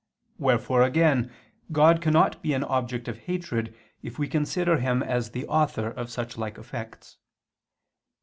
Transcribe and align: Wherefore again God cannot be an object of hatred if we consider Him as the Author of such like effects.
Wherefore 0.39 0.81
again 0.81 1.31
God 1.71 2.01
cannot 2.01 2.41
be 2.41 2.53
an 2.53 2.63
object 2.63 3.07
of 3.07 3.19
hatred 3.19 3.77
if 4.01 4.17
we 4.17 4.27
consider 4.27 4.77
Him 4.79 5.03
as 5.03 5.29
the 5.29 5.45
Author 5.45 5.89
of 5.91 6.09
such 6.09 6.39
like 6.39 6.57
effects. 6.57 7.17